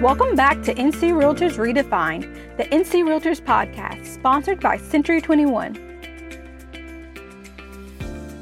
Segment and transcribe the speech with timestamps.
[0.00, 5.76] Welcome back to NC Realtors Redefined, the NC Realtors podcast, sponsored by Century 21.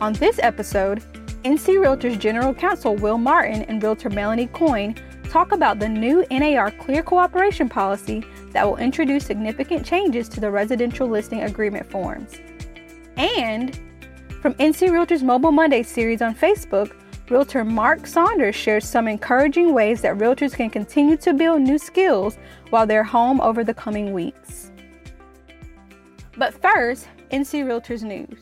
[0.00, 1.02] On this episode,
[1.42, 4.94] NC Realtors General Counsel Will Martin and Realtor Melanie Coyne
[5.30, 10.52] talk about the new NAR Clear Cooperation Policy that will introduce significant changes to the
[10.52, 12.36] residential listing agreement forms.
[13.16, 13.74] And
[14.40, 16.92] from NC Realtors Mobile Monday series on Facebook,
[17.30, 22.38] Realtor Mark Saunders shares some encouraging ways that realtors can continue to build new skills
[22.70, 24.72] while they're home over the coming weeks.
[26.38, 28.38] But first, NC Realtors News.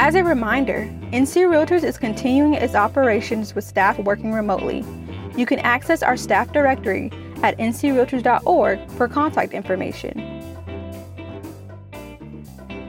[0.00, 4.84] As a reminder, NC Realtors is continuing its operations with staff working remotely.
[5.36, 7.10] You can access our staff directory
[7.42, 10.42] at ncrealtors.org for contact information.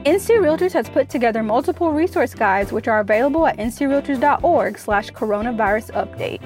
[0.04, 5.92] NC Realtors has put together multiple resource guides which are available at ncrealtors.org slash coronavirus
[5.92, 6.42] update.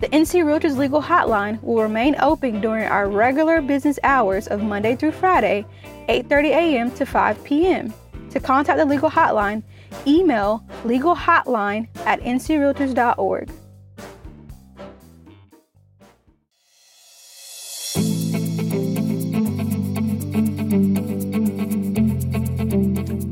[0.00, 4.96] The NC Realtors Legal Hotline will remain open during our regular business hours of Monday
[4.96, 5.66] through Friday,
[6.08, 6.90] 8:30 a.m.
[6.92, 7.92] to 5 p.m.
[8.30, 9.62] To contact the legal hotline,
[10.06, 13.50] email legalhotline at ncrealtors.org.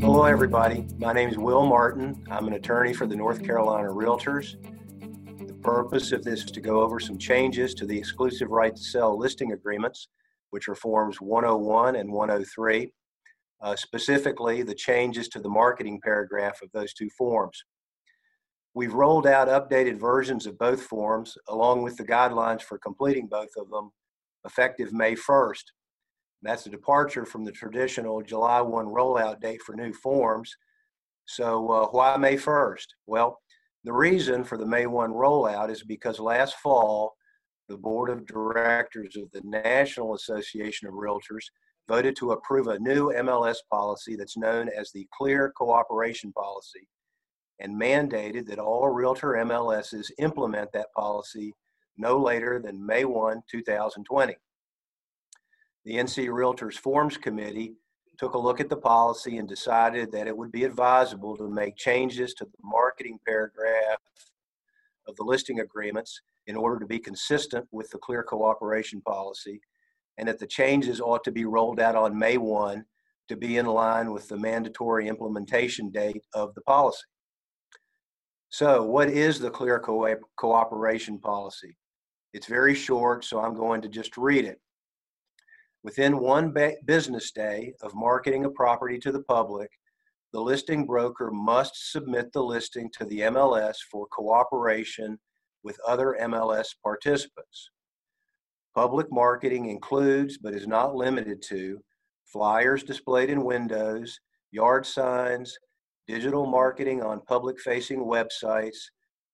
[0.00, 0.86] Hello, everybody.
[0.98, 2.24] My name is Will Martin.
[2.30, 4.56] I'm an attorney for the North Carolina Realtors.
[5.46, 8.82] The purpose of this is to go over some changes to the exclusive right to
[8.82, 10.08] sell listing agreements,
[10.50, 12.92] which are Forms 101 and 103
[13.64, 17.64] uh, specifically the changes to the marketing paragraph of those two forms.
[18.74, 23.50] We've rolled out updated versions of both forms along with the guidelines for completing both
[23.56, 23.90] of them
[24.44, 25.62] effective May 1st.
[26.42, 30.54] That's a departure from the traditional July 1 rollout date for new forms.
[31.24, 32.86] So, uh, why May 1st?
[33.06, 33.38] Well,
[33.84, 37.14] the reason for the May 1 rollout is because last fall,
[37.70, 41.46] the board of directors of the National Association of Realtors
[41.88, 46.88] voted to approve a new MLS policy that's known as the Clear Cooperation Policy
[47.60, 51.52] and mandated that all realtor MLSs implement that policy
[51.96, 54.34] no later than May 1, 2020.
[55.84, 57.74] The NC Realtors Forms Committee
[58.18, 61.76] took a look at the policy and decided that it would be advisable to make
[61.76, 63.98] changes to the marketing paragraph
[65.06, 69.60] of the listing agreements in order to be consistent with the clear cooperation policy
[70.18, 72.84] and that the changes ought to be rolled out on May 1
[73.28, 77.04] to be in line with the mandatory implementation date of the policy.
[78.50, 81.76] So, what is the Clear Co- Cooperation Policy?
[82.32, 84.60] It's very short, so I'm going to just read it.
[85.82, 86.54] Within one
[86.86, 89.70] business day of marketing a property to the public,
[90.32, 95.18] the listing broker must submit the listing to the MLS for cooperation
[95.62, 97.70] with other MLS participants.
[98.74, 101.80] Public marketing includes, but is not limited to,
[102.24, 104.18] flyers displayed in windows,
[104.50, 105.56] yard signs,
[106.08, 108.78] digital marketing on public facing websites,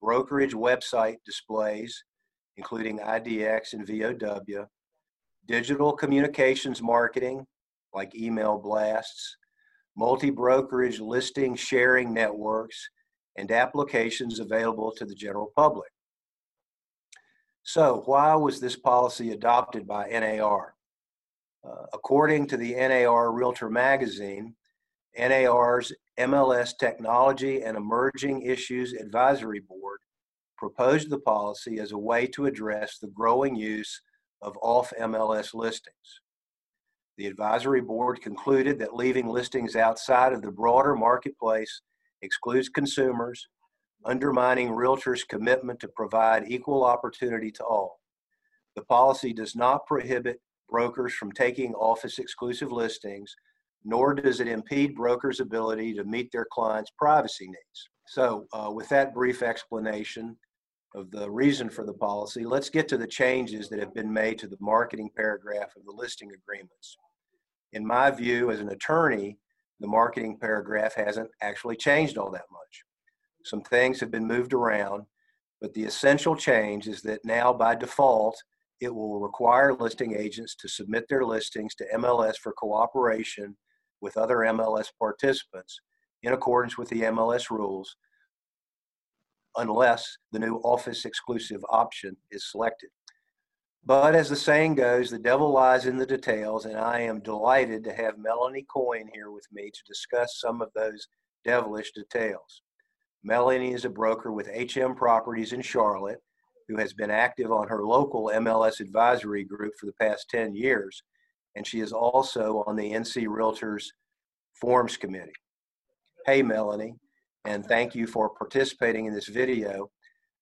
[0.03, 2.05] brokerage website displays,
[2.56, 4.67] including IDX and VOW,
[5.47, 7.47] digital communications marketing,
[7.95, 9.37] like email blasts,
[9.97, 12.89] multi brokerage listing sharing networks,
[13.37, 15.91] and applications available to the general public.
[17.62, 20.75] So, why was this policy adopted by NAR?
[21.62, 24.54] Uh, according to the NAR Realtor magazine,
[25.19, 30.00] NAR's MLS Technology and Emerging Issues Advisory Board
[30.56, 34.00] proposed the policy as a way to address the growing use
[34.42, 36.21] of off MLS listings.
[37.19, 41.82] The advisory board concluded that leaving listings outside of the broader marketplace
[42.22, 43.47] excludes consumers
[44.05, 48.01] undermining realtors' commitment to provide equal opportunity to all.
[48.77, 53.35] The policy does not prohibit brokers from taking office exclusive listings,
[53.85, 57.89] nor does it impede brokers' ability to meet their clients' privacy needs.
[58.07, 60.37] So, uh, with that brief explanation
[60.95, 64.39] of the reason for the policy, let's get to the changes that have been made
[64.39, 66.97] to the marketing paragraph of the listing agreements.
[67.73, 69.39] In my view, as an attorney,
[69.79, 72.85] the marketing paragraph hasn't actually changed all that much.
[73.45, 75.07] Some things have been moved around,
[75.60, 78.37] but the essential change is that now by default,
[78.81, 83.57] it will require listing agents to submit their listings to MLS for cooperation
[84.01, 85.81] with other MLS participants
[86.22, 87.97] in accordance with the MLS rules,
[89.57, 92.91] unless the new office exclusive option is selected.
[93.84, 97.83] But as the saying goes, the devil lies in the details, and I am delighted
[97.84, 101.09] to have Melanie Coyne here with me to discuss some of those
[101.45, 102.63] devilish details.
[103.22, 106.21] Melanie is a broker with HM Properties in Charlotte
[106.69, 111.03] who has been active on her local MLS advisory group for the past 10 years,
[111.57, 113.87] and she is also on the NC Realtors
[114.61, 115.33] Forms Committee.
[116.27, 116.95] Hey, Melanie,
[117.45, 119.91] and thank you for participating in this video.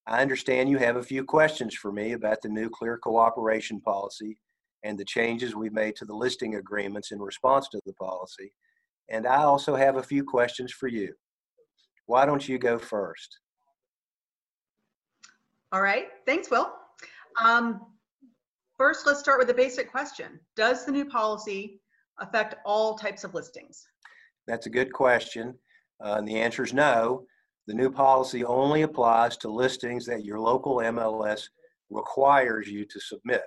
[0.07, 4.37] I understand you have a few questions for me about the new clear cooperation policy
[4.83, 8.53] and the changes we've made to the listing agreements in response to the policy.
[9.09, 11.13] And I also have a few questions for you.
[12.09, 13.37] Why don't you go first?
[15.71, 16.73] All right, thanks, Will.
[17.39, 17.81] Um,
[18.79, 20.39] first, let's start with a basic question.
[20.55, 21.79] Does the new policy
[22.17, 23.85] affect all types of listings?
[24.47, 25.53] That's a good question.
[26.03, 27.27] Uh, and the answer is no.
[27.67, 31.43] The new policy only applies to listings that your local MLS
[31.91, 33.43] requires you to submit.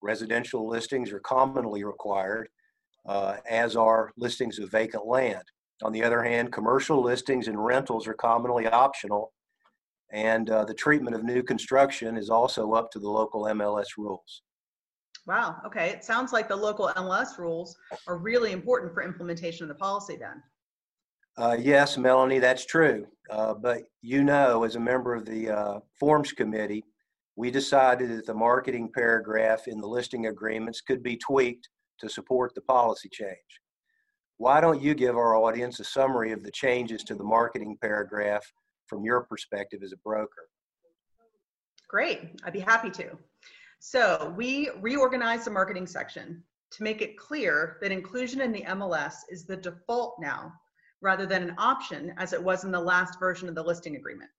[0.00, 2.48] Residential listings are commonly required,
[3.04, 5.44] uh, as are listings of vacant land.
[5.82, 9.32] On the other hand, commercial listings and rentals are commonly optional,
[10.12, 14.42] and uh, the treatment of new construction is also up to the local MLS rules.
[15.26, 15.90] Wow, okay.
[15.90, 17.76] It sounds like the local MLS rules
[18.06, 20.42] are really important for implementation of the policy then.
[21.36, 23.06] Uh, yes, Melanie, that's true.
[23.30, 26.84] Uh, but you know, as a member of the uh, Forms Committee,
[27.36, 31.68] we decided that the marketing paragraph in the listing agreements could be tweaked
[32.00, 33.61] to support the policy change.
[34.38, 38.44] Why don't you give our audience a summary of the changes to the marketing paragraph
[38.86, 40.48] from your perspective as a broker?
[41.88, 43.18] Great, I'd be happy to.
[43.78, 49.14] So we reorganized the marketing section to make it clear that inclusion in the MLS
[49.28, 50.52] is the default now
[51.02, 54.30] rather than an option as it was in the last version of the listing agreement.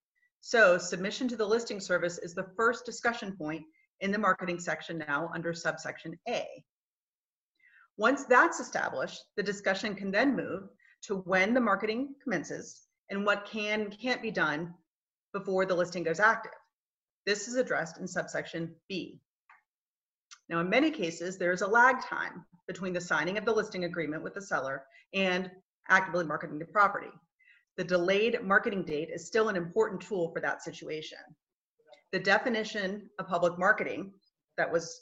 [0.42, 3.64] So submission to the listing service is the first discussion point
[4.00, 6.46] in the marketing section now under subsection A.
[7.98, 10.64] Once that's established, the discussion can then move
[11.04, 14.74] to when the marketing commences and what can can't be done
[15.34, 16.54] before the listing goes active.
[17.26, 19.20] This is addressed in subsection B.
[20.50, 23.86] Now, in many cases, there is a lag time between the signing of the listing
[23.86, 25.50] agreement with the seller and
[25.90, 27.12] actively marketing the property.
[27.78, 31.18] The delayed marketing date is still an important tool for that situation.
[32.12, 34.14] The definition of public marketing
[34.58, 35.02] that was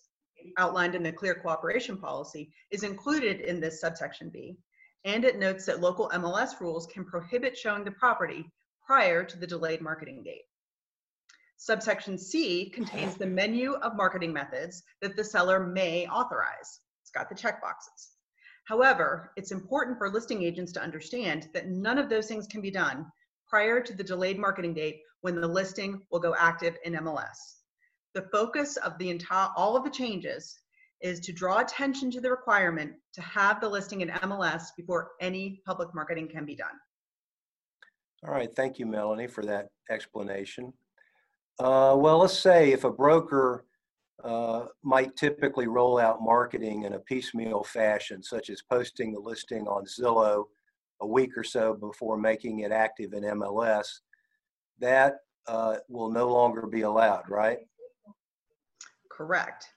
[0.58, 4.58] outlined in the clear cooperation policy is included in this subsection B,
[5.06, 8.52] and it notes that local MLS rules can prohibit showing the property
[8.86, 10.44] prior to the delayed marketing date.
[11.58, 16.80] Subsection C contains the menu of marketing methods that the seller may authorize.
[17.02, 18.16] It's got the checkboxes.
[18.66, 22.72] However, it's important for listing agents to understand that none of those things can be
[22.72, 23.12] done
[23.48, 27.61] prior to the delayed marketing date when the listing will go active in MLS.
[28.14, 30.60] The focus of the entire, all of the changes
[31.02, 35.62] is to draw attention to the requirement to have the listing in MLS before any
[35.66, 36.76] public marketing can be done.
[38.26, 40.74] All right, thank you, Melanie, for that explanation.
[41.60, 43.66] Uh, well, let's say if a broker
[44.24, 49.68] uh, might typically roll out marketing in a piecemeal fashion, such as posting the listing
[49.68, 50.46] on Zillow
[51.02, 53.88] a week or so before making it active in MLS,
[54.80, 55.16] that
[55.48, 57.60] uh, will no longer be allowed, right?
[59.22, 59.68] Correct.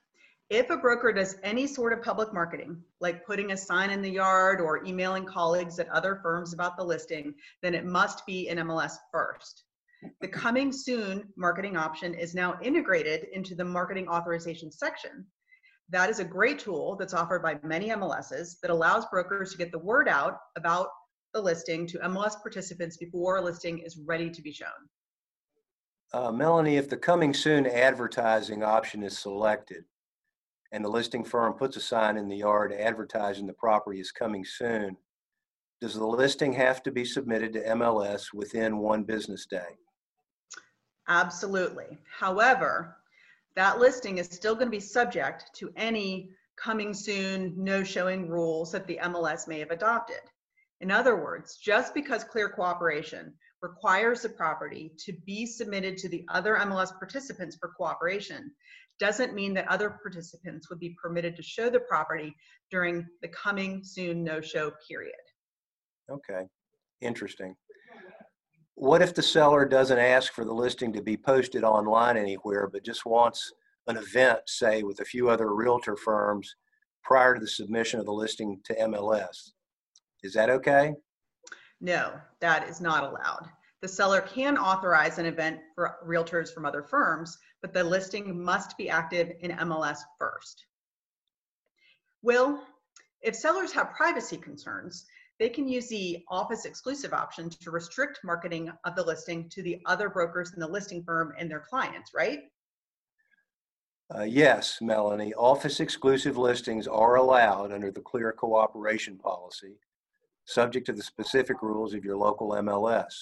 [0.49, 4.09] If a broker does any sort of public marketing, like putting a sign in the
[4.09, 8.57] yard or emailing colleagues at other firms about the listing, then it must be in
[8.57, 9.65] MLS first.
[10.19, 15.27] The coming soon marketing option is now integrated into the marketing authorization section.
[15.89, 19.71] That is a great tool that's offered by many MLSs that allows brokers to get
[19.71, 20.87] the word out about
[21.35, 24.89] the listing to MLS participants before a listing is ready to be shown.
[26.13, 29.83] Uh, Melanie, if the coming soon advertising option is selected
[30.71, 34.45] and the listing firm puts a sign in the yard advertising the property is coming
[34.45, 34.95] soon,
[35.81, 39.77] does the listing have to be submitted to MLS within one business day?
[41.07, 41.97] Absolutely.
[42.09, 42.97] However,
[43.55, 48.71] that listing is still going to be subject to any coming soon, no showing rules
[48.71, 50.21] that the MLS may have adopted.
[50.81, 53.33] In other words, just because clear cooperation
[53.65, 58.51] requires the property to be submitted to the other MLS participants for cooperation
[58.99, 62.33] doesn't mean that other participants would be permitted to show the property
[62.69, 65.15] during the coming soon no show period.
[66.11, 66.43] Okay,
[67.01, 67.55] interesting.
[68.75, 72.85] What if the seller doesn't ask for the listing to be posted online anywhere, but
[72.85, 73.51] just wants
[73.87, 76.55] an event, say, with a few other realtor firms
[77.03, 79.51] prior to the submission of the listing to MLS?
[80.23, 80.93] Is that okay?
[81.81, 83.49] No, that is not allowed.
[83.85, 88.75] The seller can authorize an event for realtors from other firms, but the listing must
[88.79, 90.65] be active in MLS first.
[92.23, 92.63] Will,
[93.21, 95.05] if sellers have privacy concerns,
[95.37, 99.79] they can use the office exclusive option to restrict marketing of the listing to the
[99.85, 102.39] other brokers in the listing firm and their clients, right?
[104.15, 109.77] Uh, yes, Melanie, office exclusive listings are allowed under the clear cooperation policy,
[110.45, 113.13] subject to the specific rules of your local MLS.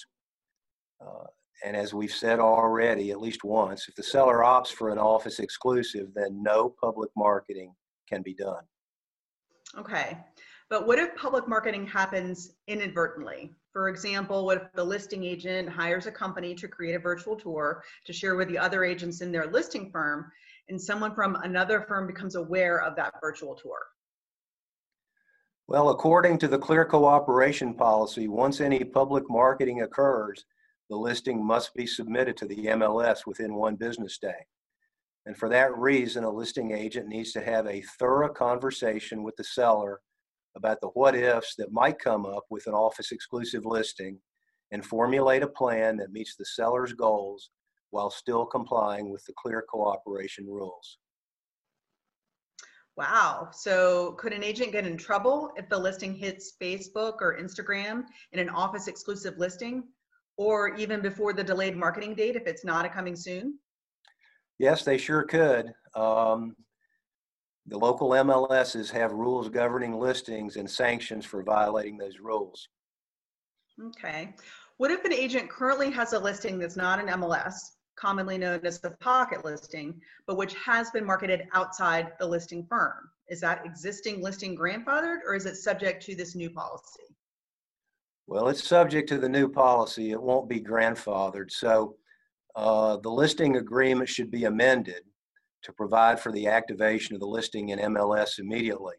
[1.00, 1.24] Uh,
[1.64, 5.38] and as we've said already, at least once, if the seller opts for an office
[5.38, 7.74] exclusive, then no public marketing
[8.08, 8.64] can be done.
[9.78, 10.18] Okay.
[10.70, 13.52] But what if public marketing happens inadvertently?
[13.72, 17.82] For example, what if the listing agent hires a company to create a virtual tour
[18.06, 20.30] to share with the other agents in their listing firm,
[20.68, 23.78] and someone from another firm becomes aware of that virtual tour?
[25.66, 30.44] Well, according to the clear cooperation policy, once any public marketing occurs,
[30.90, 34.46] the listing must be submitted to the MLS within one business day.
[35.26, 39.44] And for that reason, a listing agent needs to have a thorough conversation with the
[39.44, 40.00] seller
[40.56, 44.18] about the what ifs that might come up with an office exclusive listing
[44.70, 47.50] and formulate a plan that meets the seller's goals
[47.90, 50.98] while still complying with the clear cooperation rules.
[52.96, 53.48] Wow.
[53.52, 58.38] So could an agent get in trouble if the listing hits Facebook or Instagram in
[58.38, 59.84] an office exclusive listing
[60.36, 63.58] or even before the delayed marketing date if it's not a coming soon?
[64.58, 65.72] Yes, they sure could.
[65.94, 66.54] Um,
[67.66, 72.68] the local MLSs have rules governing listings and sanctions for violating those rules.
[73.82, 74.34] Okay.
[74.76, 77.54] What if an agent currently has a listing that's not an MLS,
[77.96, 83.08] commonly known as the pocket listing, but which has been marketed outside the listing firm?
[83.28, 87.13] Is that existing listing grandfathered or is it subject to this new policy?
[88.26, 90.10] Well, it's subject to the new policy.
[90.10, 91.50] It won't be grandfathered.
[91.50, 91.96] So
[92.56, 95.02] uh, the listing agreement should be amended
[95.62, 98.94] to provide for the activation of the listing in MLS immediately.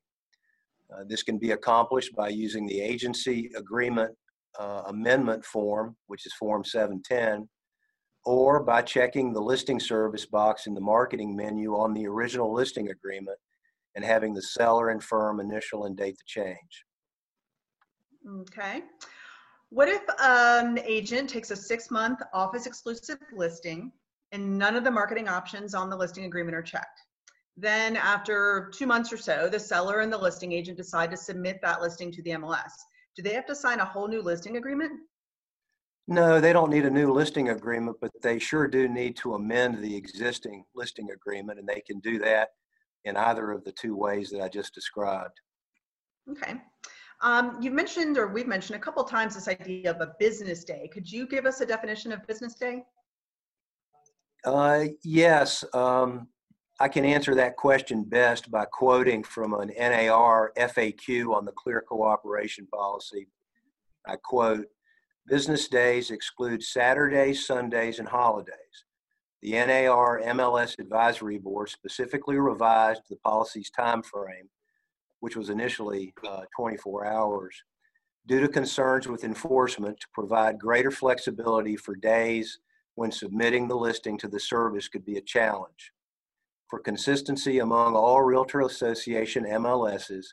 [0.93, 4.15] Uh, this can be accomplished by using the agency agreement
[4.59, 7.47] uh, amendment form, which is Form 710,
[8.25, 12.89] or by checking the listing service box in the marketing menu on the original listing
[12.89, 13.37] agreement
[13.95, 16.85] and having the seller and firm initial and date the change.
[18.41, 18.81] Okay.
[19.75, 23.91] What if um, an agent takes a six month office exclusive listing
[24.31, 27.01] and none of the marketing options on the listing agreement are checked.
[27.57, 31.59] Then after two months or so, the seller and the listing agent decide to submit
[31.61, 32.71] that listing to the MLS.
[33.17, 34.93] Do they have to sign a whole new listing agreement?
[36.07, 39.79] No, they don't need a new listing agreement, but they sure do need to amend
[39.79, 42.51] the existing listing agreement, and they can do that
[43.03, 45.37] in either of the two ways that I just described.
[46.31, 46.61] Okay.
[47.25, 50.87] Um, you've mentioned, or we've mentioned a couple times, this idea of a business day.
[50.93, 52.83] Could you give us a definition of business day?
[54.45, 56.27] Uh, yes, um,
[56.79, 61.81] I can answer that question best by quoting from an NAR FAQ on the clear
[61.81, 63.27] cooperation policy.
[64.07, 64.67] I quote,
[65.25, 68.53] business days exclude Saturdays, Sundays, and holidays.
[69.41, 74.47] The NAR MLS Advisory Board specifically revised the policy's time frame,
[75.25, 77.55] which was initially uh, 24 hours,
[78.27, 82.59] due to concerns with enforcement to provide greater flexibility for days
[82.93, 85.91] when submitting the listing to the service could be a challenge.
[86.69, 90.25] For consistency among all Realtor Association MLSs,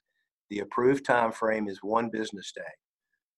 [0.51, 2.75] the approved time frame is one business day.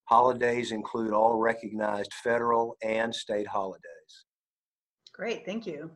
[0.06, 4.24] Holidays include all recognized federal and state holidays.
[5.12, 5.92] Great, thank you.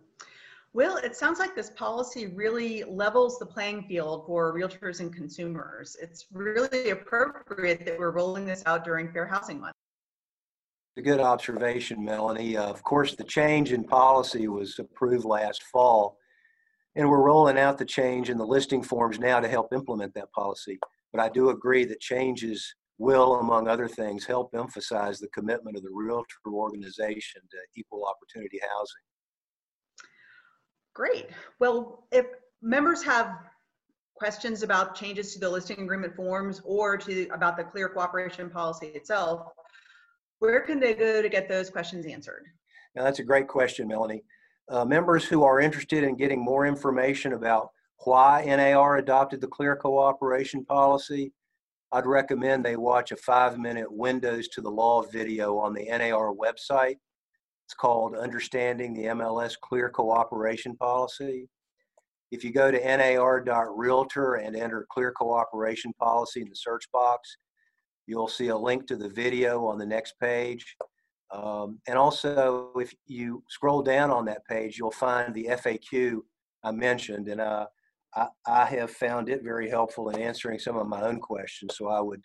[0.74, 5.96] Will, it sounds like this policy really levels the playing field for realtors and consumers.
[6.00, 9.74] It's really appropriate that we're rolling this out during Fair Housing Month
[10.94, 12.58] It's a good observation, Melanie.
[12.58, 16.18] Uh, of course, the change in policy was approved last fall,
[16.96, 20.30] and we're rolling out the change in the listing forms now to help implement that
[20.32, 20.78] policy.
[21.12, 25.82] But I do agree that changes will, among other things, help emphasize the commitment of
[25.82, 29.02] the realtor organization to equal opportunity housing.
[30.98, 31.28] Great.
[31.60, 32.26] Well, if
[32.60, 33.38] members have
[34.16, 38.88] questions about changes to the listing agreement forms or to about the clear cooperation policy
[38.88, 39.46] itself,
[40.40, 42.46] where can they go to get those questions answered?
[42.96, 44.24] Now, that's a great question, Melanie.
[44.68, 49.76] Uh, members who are interested in getting more information about why NAR adopted the clear
[49.76, 51.32] cooperation policy,
[51.92, 56.34] I'd recommend they watch a five minute Windows to the Law video on the NAR
[56.34, 56.96] website.
[57.68, 61.48] It's called Understanding the MLS Clear Cooperation Policy.
[62.30, 67.36] If you go to nar.realtor and enter Clear Cooperation Policy in the search box,
[68.08, 70.64] You'll see a link to the video on the next page.
[71.30, 76.20] Um, and also, if you scroll down on that page, you'll find the FAQ
[76.64, 77.66] I mentioned, and uh,
[78.16, 81.76] I, I, have found it very helpful in answering some of my own questions.
[81.76, 82.22] So I would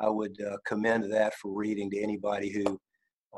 [0.00, 2.80] I would uh, commend that for reading to anybody who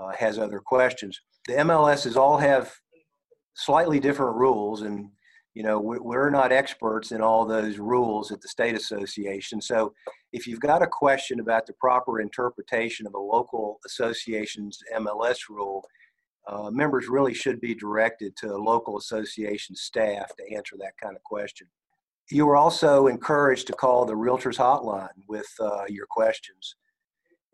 [0.00, 1.20] uh, has other questions.
[1.49, 2.71] The MLSs all have
[3.55, 5.09] slightly different rules, and
[5.55, 9.62] you know we're not experts in all those rules at the state association.
[9.62, 9.95] So
[10.35, 15.83] if you've got a question about the proper interpretation of a local association's MLS rule,
[16.47, 21.23] uh, members really should be directed to local association staff to answer that kind of
[21.25, 21.67] question.
[22.31, 26.76] You are also encouraged to call the Realtors Hotline with uh, your questions.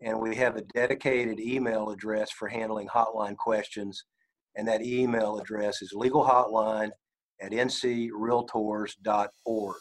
[0.01, 4.03] And we have a dedicated email address for handling hotline questions.
[4.55, 6.91] And that email address is legalhotline
[7.41, 9.75] at ncrealtors.org.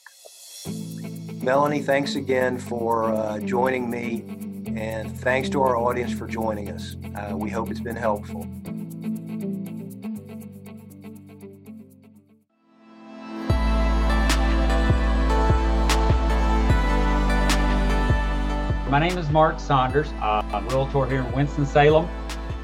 [1.42, 4.24] Melanie, thanks again for uh, joining me,
[4.76, 6.96] and thanks to our audience for joining us.
[7.14, 8.48] Uh, we hope it's been helpful.
[18.94, 20.06] My name is Mark Saunders.
[20.20, 22.08] I'm a realtor here in Winston-Salem,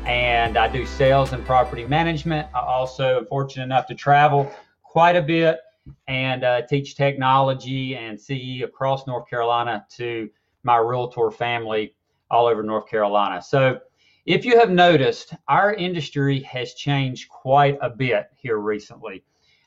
[0.06, 2.46] and I do sales and property management.
[2.54, 4.48] I also am fortunate enough to travel
[4.84, 5.58] quite a bit
[6.06, 10.30] and uh, teach technology and CE across North Carolina to
[10.62, 11.96] my realtor family
[12.30, 13.42] all over North Carolina.
[13.42, 13.80] So,
[14.24, 19.24] if you have noticed, our industry has changed quite a bit here recently,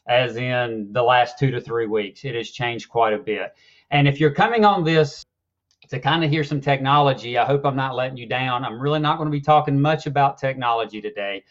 [0.08, 2.24] as in the last two to three weeks.
[2.24, 3.54] It has changed quite a bit.
[3.92, 5.26] And if you're coming on this
[5.90, 8.64] to kind of hear some technology, I hope I'm not letting you down.
[8.64, 11.44] I'm really not going to be talking much about technology today.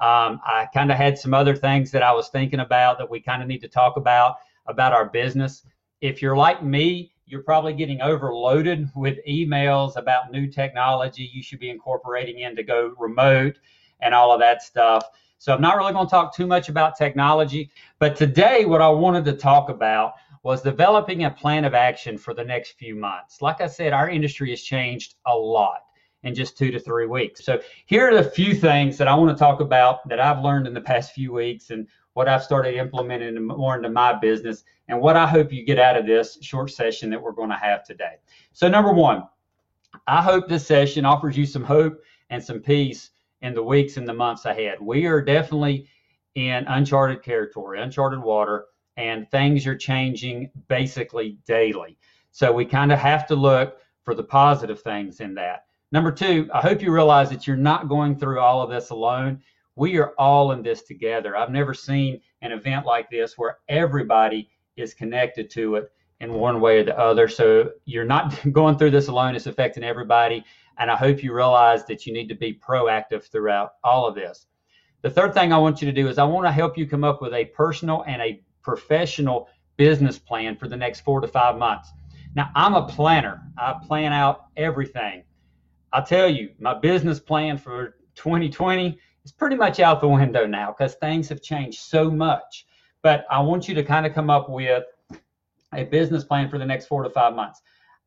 [0.00, 3.20] Um, I kind of had some other things that I was thinking about that we
[3.20, 5.62] kind of need to talk about about our business.
[6.00, 11.60] If you're like me, you're probably getting overloaded with emails about new technology you should
[11.60, 13.58] be incorporating in to go remote
[14.00, 15.04] and all of that stuff.
[15.38, 18.88] So I'm not really going to talk too much about technology, but today what I
[18.88, 23.42] wanted to talk about was developing a plan of action for the next few months.
[23.42, 25.80] Like I said, our industry has changed a lot
[26.22, 27.44] in just two to three weeks.
[27.44, 30.66] So here are the few things that I want to talk about that I've learned
[30.66, 35.00] in the past few weeks and what I've started implementing more into my business and
[35.00, 37.84] what I hope you get out of this short session that we're going to have
[37.84, 38.16] today.
[38.52, 39.24] So number one,
[40.06, 42.00] I hope this session offers you some hope
[42.30, 43.10] and some peace
[43.42, 44.78] in the weeks and the months ahead.
[44.80, 45.86] We are definitely
[46.34, 48.66] in uncharted territory, uncharted water,
[49.00, 51.96] and things are changing basically daily.
[52.32, 55.64] So we kind of have to look for the positive things in that.
[55.90, 59.40] Number two, I hope you realize that you're not going through all of this alone.
[59.74, 61.34] We are all in this together.
[61.34, 66.60] I've never seen an event like this where everybody is connected to it in one
[66.60, 67.26] way or the other.
[67.26, 69.34] So you're not going through this alone.
[69.34, 70.44] It's affecting everybody.
[70.78, 74.46] And I hope you realize that you need to be proactive throughout all of this.
[75.02, 77.04] The third thing I want you to do is I want to help you come
[77.04, 81.56] up with a personal and a professional business plan for the next four to five
[81.56, 81.90] months.
[82.34, 85.24] Now, I'm a planner, I plan out everything.
[85.92, 90.74] I'll tell you, my business plan for 2020 is pretty much out the window now
[90.76, 92.66] because things have changed so much.
[93.02, 94.84] But I want you to kind of come up with
[95.74, 97.62] a business plan for the next four to five months.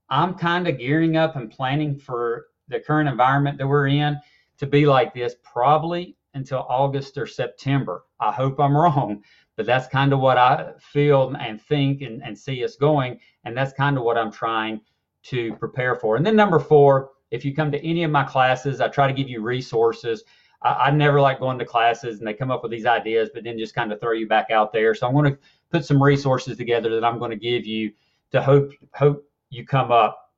[0.09, 4.19] I'm kind of gearing up and planning for the current environment that we're in
[4.57, 8.03] to be like this probably until August or September.
[8.19, 9.23] I hope I'm wrong,
[9.55, 13.19] but that's kind of what I feel and think and, and see us going.
[13.45, 14.81] And that's kind of what I'm trying
[15.23, 16.15] to prepare for.
[16.15, 19.13] And then number four, if you come to any of my classes, I try to
[19.13, 20.23] give you resources.
[20.61, 23.43] I, I never like going to classes and they come up with these ideas, but
[23.43, 24.93] then just kind of throw you back out there.
[24.95, 25.39] So I'm going to
[25.71, 27.91] put some resources together that I'm going to give you
[28.31, 30.31] to hope hope you come up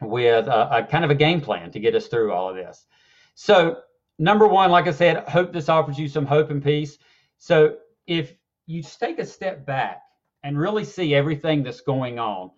[0.00, 2.86] with a, a kind of a game plan to get us through all of this.
[3.34, 3.78] So
[4.20, 6.98] number one, like I said, hope this offers you some hope and peace.
[7.38, 8.34] So if
[8.66, 10.02] you just take a step back
[10.44, 12.50] and really see everything that's going on,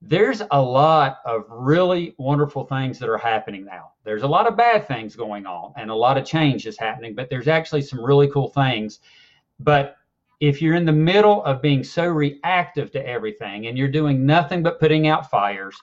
[0.00, 3.92] there's a lot of really wonderful things that are happening now.
[4.04, 7.14] There's a lot of bad things going on and a lot of change is happening,
[7.14, 9.00] but there's actually some really cool things.
[9.60, 9.96] But
[10.40, 14.62] if you're in the middle of being so reactive to everything and you're doing nothing
[14.62, 15.76] but putting out fires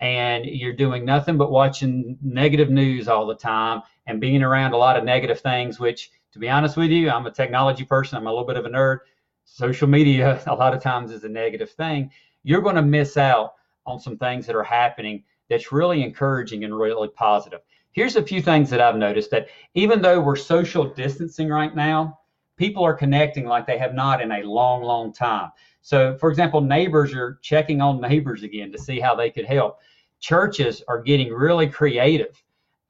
[0.00, 4.76] and you're doing nothing but watching negative news all the time and being around a
[4.76, 8.26] lot of negative things, which to be honest with you, I'm a technology person, I'm
[8.26, 8.98] a little bit of a nerd.
[9.44, 12.10] Social media, a lot of times, is a negative thing.
[12.42, 13.54] You're going to miss out
[13.86, 17.60] on some things that are happening that's really encouraging and really positive.
[17.92, 22.18] Here's a few things that I've noticed that even though we're social distancing right now,
[22.56, 25.50] people are connecting like they have not in a long, long time.
[25.82, 29.78] So, for example, neighbors are checking on neighbors again to see how they could help.
[30.18, 32.42] Churches are getting really creative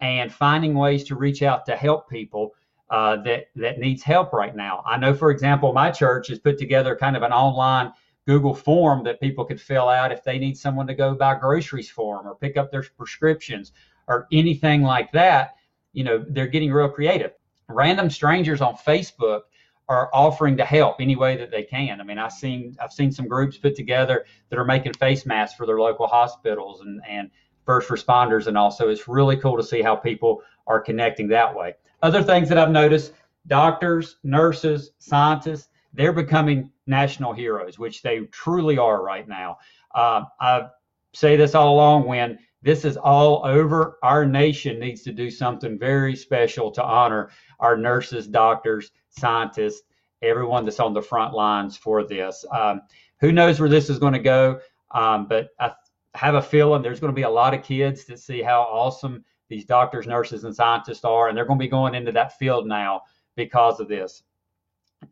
[0.05, 2.55] and finding ways to reach out to help people
[2.91, 4.83] uh, that that needs help right now.
[4.87, 7.93] I know, for example, my church has put together kind of an online
[8.27, 11.91] Google form that people could fill out if they need someone to go buy groceries
[11.91, 13.73] for them or pick up their prescriptions
[14.07, 15.57] or anything like that.
[15.93, 17.33] You know, they're getting real creative.
[17.69, 19.43] Random strangers on Facebook
[19.89, 22.01] are offering to help any way that they can.
[22.01, 25.57] I mean, I've seen I've seen some groups put together that are making face masks
[25.57, 27.31] for their local hospitals and and
[27.65, 31.75] first responders and also it's really cool to see how people are connecting that way.
[32.03, 33.13] Other things that I've noticed,
[33.47, 39.59] doctors, nurses, scientists, they're becoming national heroes, which they truly are right now.
[39.95, 40.69] Uh, I
[41.13, 45.79] say this all along when this is all over, our nation needs to do something
[45.79, 49.83] very special to honor our nurses, doctors, scientists,
[50.23, 52.45] everyone that's on the front lines for this.
[52.53, 52.81] Um,
[53.21, 54.61] who knows where this is going to go?
[54.93, 55.73] Um, but I
[56.15, 59.25] have a feeling there's going to be a lot of kids that see how awesome
[59.49, 62.67] these doctors, nurses, and scientists are, and they're going to be going into that field
[62.67, 63.03] now
[63.37, 64.23] because of this.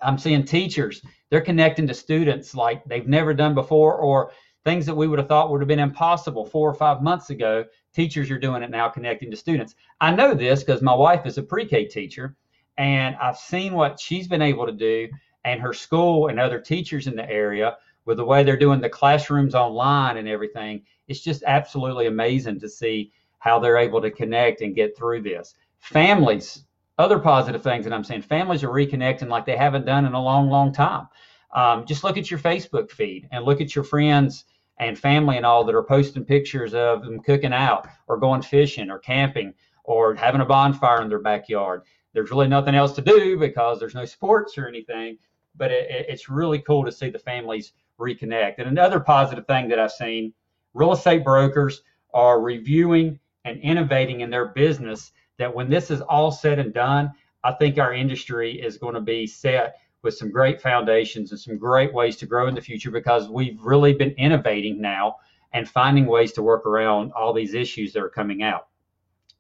[0.00, 4.32] I'm seeing teachers, they're connecting to students like they've never done before, or
[4.64, 7.64] things that we would have thought would have been impossible four or five months ago.
[7.94, 9.74] Teachers are doing it now, connecting to students.
[10.00, 12.36] I know this because my wife is a pre K teacher,
[12.78, 15.08] and I've seen what she's been able to do,
[15.44, 18.88] and her school and other teachers in the area with the way they're doing the
[18.88, 20.82] classrooms online and everything.
[21.08, 25.54] It's just absolutely amazing to see how they're able to connect and get through this.
[25.78, 26.64] Families
[26.98, 28.22] other positive things that I'm seeing.
[28.22, 31.08] Families are reconnecting like they haven't done in a long, long time.
[31.54, 34.44] Um, just look at your Facebook feed and look at your friends
[34.78, 38.90] and family and all that are posting pictures of them cooking out or going fishing
[38.90, 39.52] or camping
[39.84, 41.82] or having a bonfire in their backyard.
[42.12, 45.18] There's really nothing else to do because there's no sports or anything,
[45.56, 48.54] but it, it's really cool to see the families reconnect.
[48.58, 50.32] And another positive thing that I've seen
[50.74, 51.82] real estate brokers
[52.14, 57.10] are reviewing and innovating in their business that when this is all said and done,
[57.44, 61.58] I think our industry is going to be set with some great foundations and some
[61.58, 65.16] great ways to grow in the future because we've really been innovating now
[65.52, 68.68] and finding ways to work around all these issues that are coming out.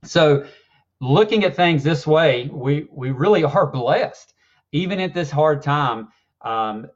[0.04, 0.46] So,
[1.00, 4.34] looking at things this way, we we really are blessed,
[4.72, 6.08] even at this hard time,
[6.42, 6.88] um,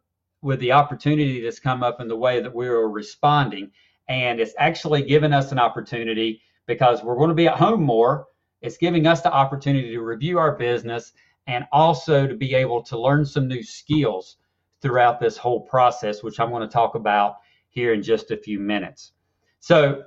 [0.43, 3.71] with the opportunity that's come up in the way that we are responding,
[4.09, 8.27] and it's actually given us an opportunity because we're going to be at home more
[8.63, 11.13] it's giving us the opportunity to review our business
[11.47, 14.37] and also to be able to learn some new skills
[14.83, 17.37] throughout this whole process, which I'm going to talk about
[17.69, 19.13] here in just a few minutes.
[19.61, 20.05] So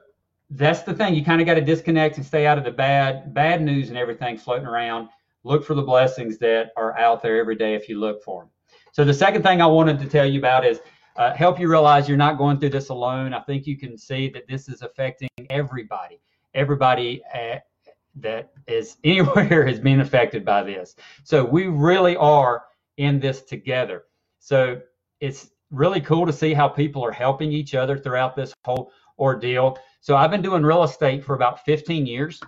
[0.49, 1.13] that's the thing.
[1.13, 3.97] You kind of got to disconnect and stay out of the bad bad news and
[3.97, 5.09] everything floating around.
[5.43, 8.49] Look for the blessings that are out there every day if you look for them.
[8.99, 10.81] So the second thing I wanted to tell you about is
[11.15, 13.33] uh, help you realize you're not going through this alone.
[13.33, 16.19] I think you can see that this is affecting everybody.
[16.53, 17.63] Everybody at,
[18.15, 20.97] that is anywhere is being affected by this.
[21.23, 22.65] So we really are
[22.97, 24.03] in this together.
[24.39, 24.81] So
[25.21, 29.79] it's really cool to see how people are helping each other throughout this whole ordeal.
[30.01, 32.41] So I've been doing real estate for about 15 years.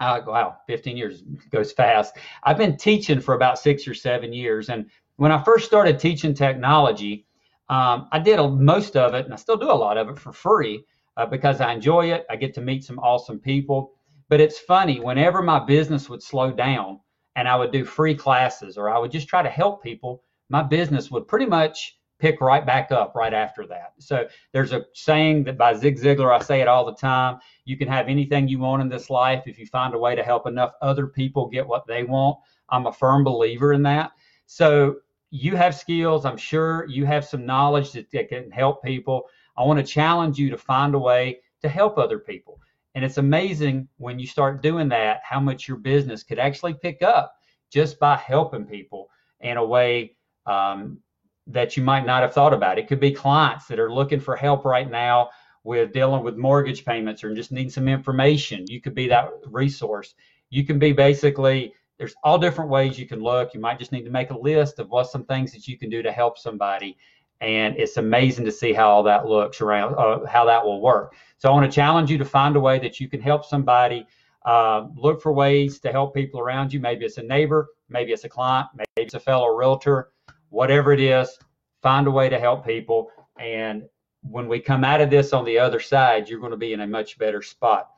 [0.00, 2.16] Uh, wow, 15 years goes fast.
[2.42, 4.70] I've been teaching for about six or seven years.
[4.70, 7.26] And when I first started teaching technology,
[7.68, 10.18] um, I did a, most of it, and I still do a lot of it
[10.18, 10.84] for free
[11.16, 12.24] uh, because I enjoy it.
[12.30, 13.92] I get to meet some awesome people.
[14.28, 17.00] But it's funny, whenever my business would slow down
[17.34, 20.62] and I would do free classes or I would just try to help people, my
[20.62, 23.94] business would pretty much pick right back up right after that.
[23.98, 27.38] So there's a saying that by Zig Ziglar, I say it all the time.
[27.64, 30.22] You can have anything you want in this life if you find a way to
[30.22, 32.38] help enough other people get what they want.
[32.68, 34.12] I'm a firm believer in that.
[34.46, 34.96] So
[35.30, 36.24] you have skills.
[36.24, 39.24] I'm sure you have some knowledge that, that can help people.
[39.56, 42.60] I want to challenge you to find a way to help other people.
[42.94, 47.02] And it's amazing when you start doing that, how much your business could actually pick
[47.02, 47.34] up
[47.70, 49.08] just by helping people
[49.40, 50.98] in a way um,
[51.46, 52.78] that you might not have thought about.
[52.78, 55.30] It could be clients that are looking for help right now
[55.64, 58.64] with dealing with mortgage payments or just need some information.
[58.68, 60.14] You could be that resource.
[60.50, 63.52] You can be basically, there's all different ways you can look.
[63.52, 65.90] You might just need to make a list of what some things that you can
[65.90, 66.96] do to help somebody.
[67.40, 71.14] And it's amazing to see how all that looks around uh, how that will work.
[71.38, 74.06] So i want to challenge you to find a way that you can help somebody
[74.44, 76.80] uh, look for ways to help people around you.
[76.80, 80.10] Maybe it's a neighbor maybe it's a client maybe it's a fellow realtor.
[80.50, 81.36] Whatever it is
[81.82, 83.10] find a way to help people.
[83.38, 83.84] And
[84.22, 86.80] when we come out of this on the other side you're going to be in
[86.80, 87.90] a much better spot.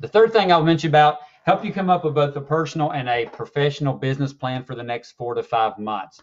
[0.00, 3.08] The third thing i'll mention about help you come up with both a personal and
[3.08, 6.20] a professional business plan for the next four to five months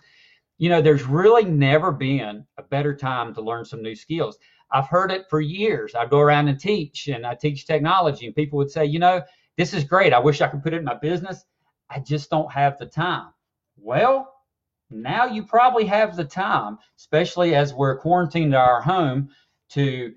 [0.58, 4.38] you know, there's really never been a better time to learn some new skills.
[4.72, 5.96] I've heard it for years.
[5.96, 9.22] I go around and teach, and I teach technology, and people would say, you know,
[9.58, 10.14] this is great.
[10.14, 11.46] I wish I could put it in my business.
[11.90, 13.32] I just don't have the time.
[13.78, 14.34] Well,
[14.90, 19.30] now you probably have the time, especially as we're quarantined to our home
[19.70, 20.14] to,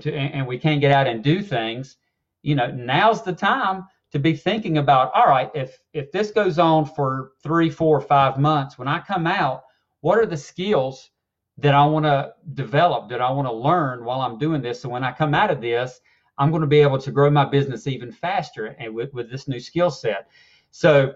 [0.00, 1.96] to and we can't get out and do things.
[2.42, 6.58] You know, now's the time to be thinking about, all right, if if this goes
[6.58, 9.64] on for three, four, five months, when I come out,
[10.00, 11.10] what are the skills
[11.58, 14.80] that I want to develop, that I want to learn while I'm doing this?
[14.80, 16.00] So when I come out of this,
[16.38, 19.46] I'm going to be able to grow my business even faster and with, with this
[19.46, 20.30] new skill set.
[20.70, 21.14] So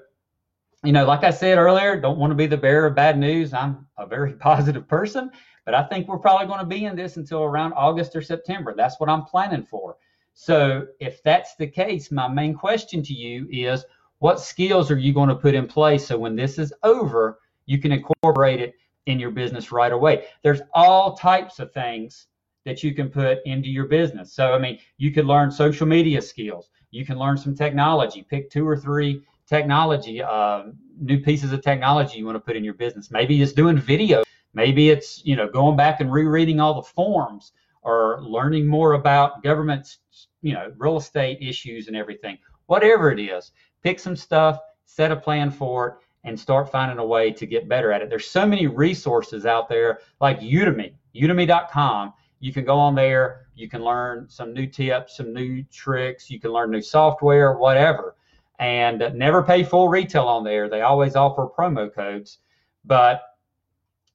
[0.84, 3.54] you know, like I said earlier, don't want to be the bearer of bad news.
[3.54, 5.30] I'm a very positive person,
[5.64, 8.74] but I think we're probably going to be in this until around August or September.
[8.76, 9.96] That's what I'm planning for.
[10.34, 13.84] So, if that's the case, my main question to you is
[14.18, 17.78] what skills are you going to put in place so when this is over, you
[17.78, 18.74] can incorporate it
[19.06, 20.24] in your business right away?
[20.42, 22.26] There's all types of things
[22.64, 24.32] that you can put into your business.
[24.32, 28.50] So, I mean, you could learn social media skills, you can learn some technology, pick
[28.50, 30.64] two or three technology, uh,
[30.98, 33.10] new pieces of technology you want to put in your business.
[33.10, 34.24] Maybe it's doing video.
[34.52, 37.52] Maybe it's you know going back and rereading all the forms
[37.84, 39.98] or learning more about government,
[40.42, 42.38] you know, real estate issues and everything.
[42.66, 45.94] Whatever it is, pick some stuff, set a plan for it,
[46.24, 48.08] and start finding a way to get better at it.
[48.08, 52.14] There's so many resources out there like Udemy, udemy.com.
[52.40, 56.40] You can go on there, you can learn some new tips, some new tricks, you
[56.40, 58.16] can learn new software, whatever
[58.58, 60.68] and never pay full retail on there.
[60.68, 62.38] They always offer promo codes,
[62.84, 63.22] but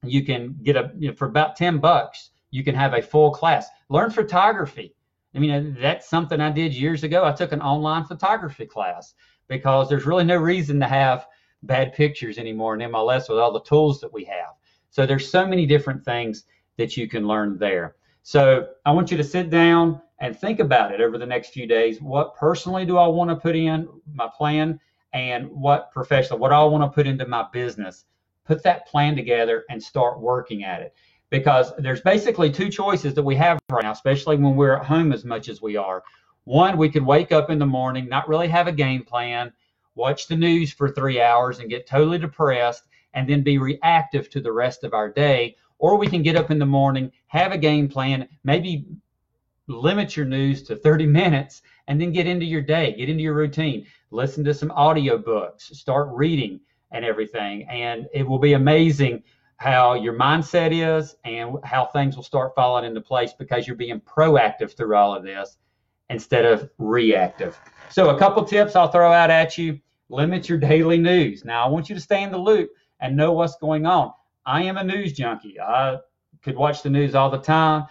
[0.02, 3.30] you can get a you know, for about 10 bucks, you can have a full
[3.30, 3.68] class.
[3.88, 4.94] Learn photography.
[5.34, 7.24] I mean, uh, that's something I did years ago.
[7.24, 9.14] I took an online photography class
[9.48, 11.26] because there's really no reason to have
[11.62, 14.54] bad pictures anymore in MLS with all the tools that we have.
[14.90, 16.44] So there's so many different things
[16.76, 17.96] that you can learn there.
[18.22, 21.66] So I want you to sit down and think about it over the next few
[21.66, 22.00] days.
[22.00, 24.78] What personally do I want to put in my plan
[25.12, 28.04] and what professional, what I want to put into my business?
[28.44, 30.94] Put that plan together and start working at it.
[31.30, 35.12] Because there's basically two choices that we have right now, especially when we're at home
[35.12, 36.02] as much as we are.
[36.44, 39.52] One, we could wake up in the morning, not really have a game plan,
[39.94, 44.40] watch the news for three hours and get totally depressed, and then be reactive to
[44.40, 45.56] the rest of our day.
[45.78, 48.86] Or we can get up in the morning, have a game plan, maybe
[49.66, 53.34] limit your news to 30 minutes and then get into your day, get into your
[53.34, 56.60] routine, listen to some audio books, start reading
[56.92, 57.66] and everything.
[57.68, 59.22] And it will be amazing
[59.60, 64.00] how your mindset is and how things will start falling into place because you're being
[64.00, 65.58] proactive through all of this
[66.08, 67.58] instead of reactive.
[67.90, 71.44] So, a couple tips I'll throw out at you limit your daily news.
[71.44, 74.12] Now, I want you to stay in the loop and know what's going on.
[74.44, 75.60] I am a news junkie.
[75.60, 75.98] I
[76.42, 77.86] could watch the news all the time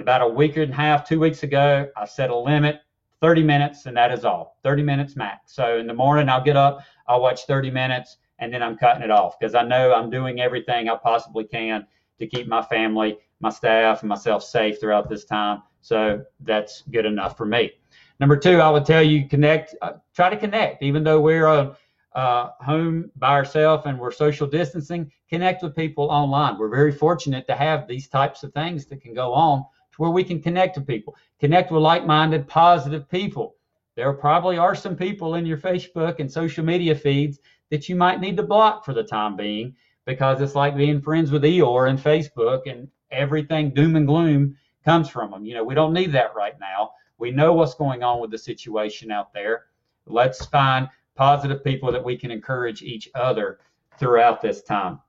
[0.00, 2.80] about a week and a half, two weeks ago, I set a limit
[3.20, 5.54] 30 minutes, and that is all 30 minutes max.
[5.54, 9.02] So in the morning, I'll get up, I'll watch 30 minutes, and then I'm cutting
[9.02, 11.86] it off because I know I'm doing everything I possibly can
[12.18, 15.62] to keep my family, my staff, and myself safe throughout this time.
[15.80, 17.72] So that's good enough for me.
[18.18, 21.74] Number two, I would tell you connect, uh, try to connect, even though we're uh,
[22.14, 26.58] uh, home by ourselves and we're social distancing, connect with people online.
[26.58, 30.10] We're very fortunate to have these types of things that can go on to where
[30.10, 33.56] we can connect with people, connect with like minded, positive people.
[33.96, 37.38] There probably are some people in your Facebook and social media feeds
[37.70, 39.74] that you might need to block for the time being
[40.04, 45.08] because it's like being friends with Eeyore and Facebook and everything doom and gloom comes
[45.08, 45.44] from them.
[45.44, 46.92] You know, we don't need that right now.
[47.18, 49.64] We know what's going on with the situation out there.
[50.06, 53.58] Let's find positive people that we can encourage each other
[53.98, 55.00] throughout this time.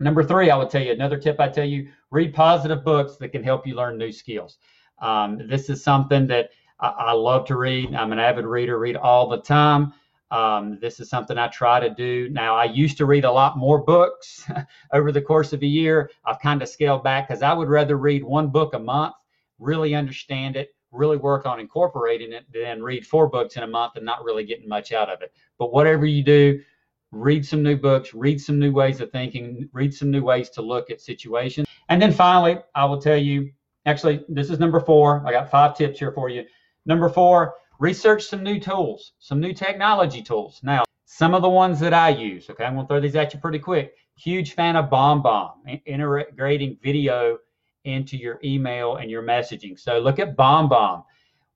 [0.00, 3.28] Number three, I would tell you another tip I tell you read positive books that
[3.28, 4.58] can help you learn new skills.
[5.00, 7.94] Um, this is something that I, I, love to read.
[7.94, 9.92] I'm an avid reader, read all the time.
[10.32, 12.30] Um, this is something I try to do.
[12.30, 14.48] Now, I used to read a lot more books
[14.92, 16.10] over the course of a year.
[16.24, 19.14] I've kind of scaled back because I would rather read one book a month,
[19.58, 23.96] really understand it, really work on incorporating it, than read four books in a month
[23.96, 25.34] and not really getting much out of it.
[25.58, 26.62] But whatever you do,
[27.10, 30.62] read some new books, read some new ways of thinking, read some new ways to
[30.62, 31.68] look at situations.
[31.90, 33.52] And then finally, I will tell you
[33.84, 35.22] actually, this is number four.
[35.26, 36.44] I got five tips here for you.
[36.86, 40.60] Number four, research some new tools, some new technology tools.
[40.62, 43.40] Now, some of the ones that I use, okay, I'm to throw these at you
[43.40, 43.96] pretty quick.
[44.16, 47.38] Huge fan of BombBomb, integrating video
[47.84, 49.76] into your email and your messaging.
[49.76, 51.02] So look at BombBomb.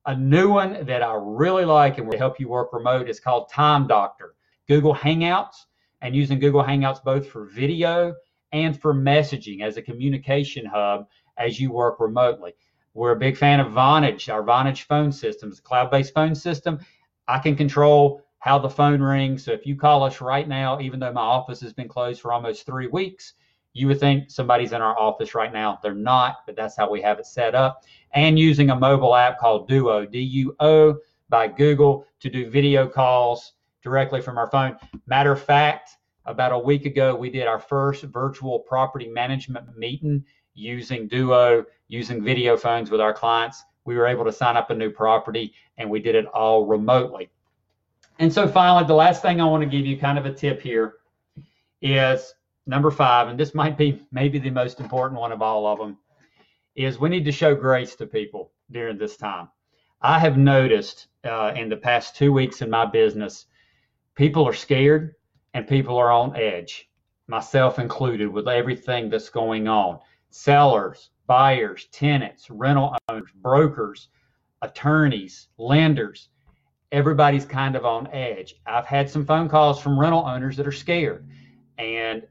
[0.06, 3.48] A new one that I really like and will help you work remote is called
[3.48, 4.34] Time Doctor.
[4.66, 5.66] Google Hangouts
[6.02, 8.16] and using Google Hangouts both for video
[8.50, 11.06] and for messaging as a communication hub
[11.38, 12.52] as you work remotely.
[12.96, 16.80] We're a big fan of Vonage, our Vonage phone systems, a cloud-based phone system.
[17.28, 19.44] I can control how the phone rings.
[19.44, 22.32] So if you call us right now, even though my office has been closed for
[22.32, 23.34] almost three weeks,
[23.74, 25.78] you would think somebody's in our office right now.
[25.82, 27.84] They're not, but that's how we have it set up.
[28.12, 30.96] And using a mobile app called Duo, D U O,
[31.28, 34.78] by Google to do video calls directly from our phone.
[35.06, 35.90] Matter of fact,
[36.24, 40.24] about a week ago, we did our first virtual property management meeting
[40.56, 43.62] using Duo, using video phones with our clients.
[43.84, 47.30] We were able to sign up a new property and we did it all remotely.
[48.18, 50.60] And so, finally, the last thing I want to give you kind of a tip
[50.60, 50.94] here
[51.82, 52.34] is
[52.66, 55.98] number five, and this might be maybe the most important one of all of them,
[56.74, 59.48] is we need to show grace to people during this time.
[60.00, 63.46] I have noticed uh, in the past two weeks in my business,
[64.14, 65.14] people are scared
[65.54, 66.88] and people are on edge,
[67.28, 70.00] myself included, with everything that's going on.
[70.36, 74.08] Sellers, buyers, tenants, rental owners, brokers,
[74.60, 76.28] attorneys, lenders,
[76.92, 78.54] everybody's kind of on edge.
[78.66, 81.26] I've had some phone calls from rental owners that are scared.
[81.78, 82.22] And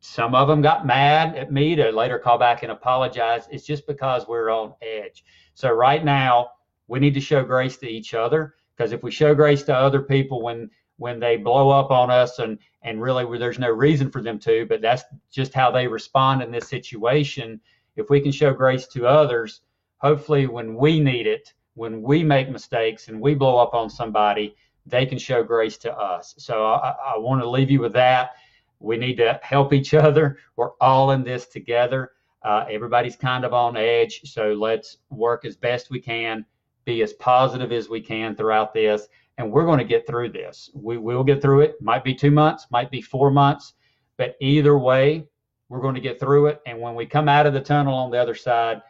[0.00, 3.46] some of them got mad at me to later call back and apologize.
[3.52, 5.24] It's just because we're on edge.
[5.54, 6.50] So right now,
[6.88, 10.02] we need to show grace to each other because if we show grace to other
[10.02, 14.22] people when when they blow up on us and and really there's no reason for
[14.22, 17.60] them to, but that's just how they respond in this situation.
[17.96, 19.62] If we can show grace to others,
[19.96, 24.54] hopefully when we need it, when we make mistakes and we blow up on somebody,
[24.86, 26.34] they can show grace to us.
[26.38, 28.36] So I, I want to leave you with that.
[28.80, 30.38] We need to help each other.
[30.56, 32.12] We're all in this together.
[32.42, 36.46] Uh, everybody's kind of on edge, so let's work as best we can,
[36.84, 40.68] be as positive as we can throughout this, and we're going to get through this.
[40.74, 41.80] We will get through it.
[41.80, 43.74] Might be two months, might be four months,
[44.16, 45.26] but either way,
[45.68, 46.60] we're going to get through it.
[46.66, 48.82] And when we come out of the tunnel on the other side,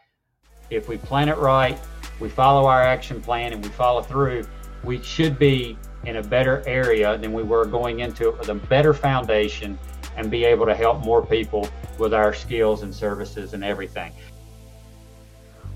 [0.70, 1.78] if we plan it right,
[2.18, 4.46] we follow our action plan, and we follow through,
[4.82, 8.54] we should be in a better area than we were going into it with a
[8.54, 9.78] better foundation
[10.16, 14.12] and be able to help more people with our skills and services and everything.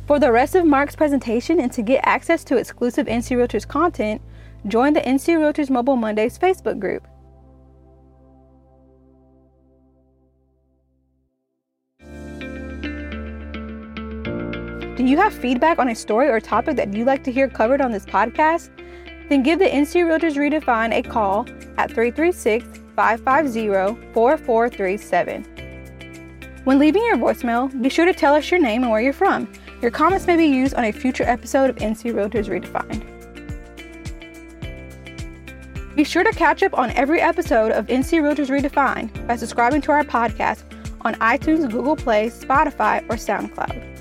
[0.07, 4.21] For the rest of Mark's presentation and to get access to exclusive NC Realtors content,
[4.67, 7.07] join the NC Realtors Mobile Mondays Facebook group.
[14.97, 17.81] Do you have feedback on a story or topic that you'd like to hear covered
[17.81, 18.71] on this podcast?
[19.29, 21.47] Then give the NC Realtors Redefined a call
[21.77, 25.45] at 336 550 4437.
[26.65, 29.53] When leaving your voicemail, be sure to tell us your name and where you're from.
[29.81, 33.22] Your comments may be used on a future episode of NC Realtors Redefined.
[35.95, 39.93] Be sure to catch up on every episode of NC Realtors Redefined by subscribing to
[39.93, 40.63] our podcast
[41.03, 43.92] on iTunes, Google Play, Spotify, or SoundCloud.